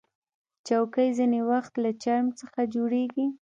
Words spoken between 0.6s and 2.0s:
چوکۍ ځینې وخت له